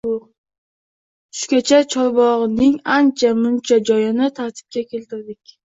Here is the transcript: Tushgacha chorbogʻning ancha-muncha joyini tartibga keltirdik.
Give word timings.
Tushgacha 1.33 1.81
chorbogʻning 1.95 2.81
ancha-muncha 2.97 3.81
joyini 3.93 4.33
tartibga 4.43 4.87
keltirdik. 4.91 5.59